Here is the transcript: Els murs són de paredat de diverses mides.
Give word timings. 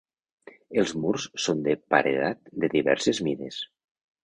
Els 0.83 0.93
murs 1.03 1.27
són 1.43 1.61
de 1.69 1.77
paredat 1.95 2.51
de 2.65 2.73
diverses 2.77 3.23
mides. 3.31 3.63